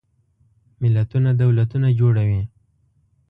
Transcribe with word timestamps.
ملتونه 0.81 1.29
دولتونه 1.41 1.87
جوړوي. 1.99 2.41